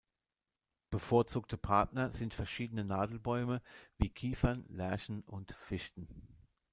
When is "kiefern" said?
4.09-4.65